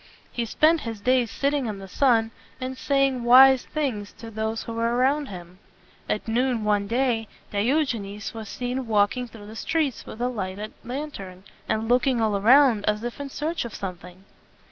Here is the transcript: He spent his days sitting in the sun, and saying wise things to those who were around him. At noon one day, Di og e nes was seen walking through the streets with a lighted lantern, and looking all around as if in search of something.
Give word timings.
He 0.31 0.45
spent 0.45 0.81
his 0.81 0.99
days 0.99 1.29
sitting 1.29 1.67
in 1.67 1.77
the 1.77 1.87
sun, 1.87 2.31
and 2.59 2.75
saying 2.75 3.23
wise 3.23 3.65
things 3.65 4.11
to 4.13 4.31
those 4.31 4.63
who 4.63 4.73
were 4.73 4.95
around 4.95 5.27
him. 5.27 5.59
At 6.09 6.27
noon 6.27 6.63
one 6.63 6.87
day, 6.87 7.27
Di 7.51 7.71
og 7.71 7.93
e 7.93 7.99
nes 7.99 8.33
was 8.33 8.49
seen 8.49 8.87
walking 8.87 9.27
through 9.27 9.45
the 9.45 9.55
streets 9.55 10.07
with 10.07 10.19
a 10.19 10.27
lighted 10.27 10.73
lantern, 10.83 11.43
and 11.69 11.87
looking 11.87 12.19
all 12.19 12.35
around 12.35 12.83
as 12.85 13.03
if 13.03 13.19
in 13.19 13.29
search 13.29 13.63
of 13.63 13.75
something. 13.75 14.23